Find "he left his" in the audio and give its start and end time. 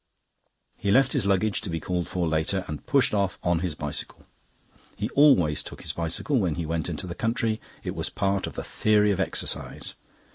0.77-1.27